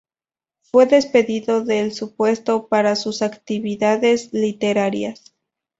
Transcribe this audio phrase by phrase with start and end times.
[0.63, 5.35] Fue despedido del su puesto para sus actividades literarias.